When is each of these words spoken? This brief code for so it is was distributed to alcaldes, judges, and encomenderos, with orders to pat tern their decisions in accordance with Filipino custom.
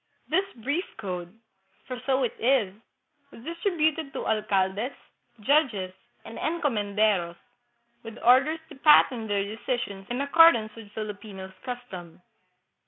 This 0.29 0.45
brief 0.55 0.85
code 0.97 1.31
for 1.85 2.01
so 2.07 2.23
it 2.23 2.33
is 2.39 2.73
was 3.29 3.43
distributed 3.43 4.11
to 4.13 4.25
alcaldes, 4.25 4.95
judges, 5.41 5.93
and 6.25 6.39
encomenderos, 6.39 7.35
with 8.01 8.17
orders 8.23 8.59
to 8.69 8.75
pat 8.77 9.09
tern 9.09 9.27
their 9.27 9.43
decisions 9.43 10.07
in 10.09 10.19
accordance 10.21 10.73
with 10.73 10.91
Filipino 10.93 11.53
custom. 11.63 12.19